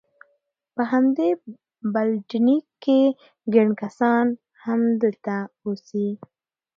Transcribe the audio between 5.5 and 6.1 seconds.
اوسي.